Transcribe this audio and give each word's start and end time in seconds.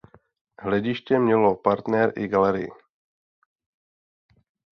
Hlediště 0.61 1.19
mělo 1.19 1.55
partner 1.55 2.13
i 2.15 2.27
galerii. 2.27 2.69